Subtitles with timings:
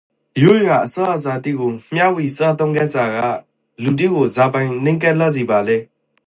[0.43, 3.17] ရိုးရာအစားအစာတိကိုမျှဝီစားသုံးကတ်စွာက
[3.83, 5.77] လူတိကိုဇာပိုင် နီးကပ်လားဇီပါလဲ?